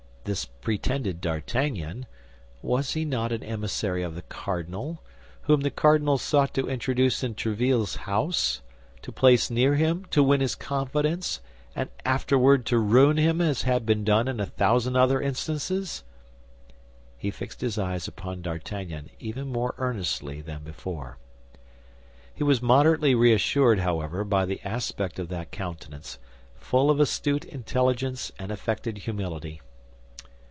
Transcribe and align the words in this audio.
This 0.23 0.45
pretended 0.45 1.19
D'Artagnan—was 1.19 2.93
he 2.93 3.05
not 3.05 3.31
an 3.31 3.41
emissary 3.41 4.03
of 4.03 4.13
the 4.13 4.21
cardinal, 4.21 5.01
whom 5.41 5.61
the 5.61 5.71
cardinal 5.71 6.19
sought 6.19 6.53
to 6.53 6.69
introduce 6.69 7.23
into 7.23 7.55
Tréville's 7.55 7.95
house, 7.95 8.61
to 9.01 9.11
place 9.11 9.49
near 9.49 9.73
him, 9.73 10.05
to 10.11 10.21
win 10.21 10.39
his 10.39 10.53
confidence, 10.53 11.41
and 11.75 11.89
afterward 12.05 12.67
to 12.67 12.77
ruin 12.77 13.17
him 13.17 13.41
as 13.41 13.63
had 13.63 13.83
been 13.83 14.03
done 14.03 14.27
in 14.27 14.39
a 14.39 14.45
thousand 14.45 14.95
other 14.95 15.19
instances? 15.19 16.03
He 17.17 17.31
fixed 17.31 17.61
his 17.61 17.79
eyes 17.79 18.07
upon 18.07 18.43
D'Artagnan 18.43 19.09
even 19.19 19.47
more 19.47 19.73
earnestly 19.79 20.39
than 20.39 20.61
before. 20.63 21.17
He 22.31 22.43
was 22.43 22.61
moderately 22.61 23.15
reassured, 23.15 23.79
however, 23.79 24.23
by 24.23 24.45
the 24.45 24.61
aspect 24.63 25.17
of 25.17 25.29
that 25.29 25.49
countenance, 25.51 26.19
full 26.59 26.91
of 26.91 26.99
astute 26.99 27.43
intelligence 27.43 28.31
and 28.37 28.51
affected 28.51 28.99
humility. 28.99 29.61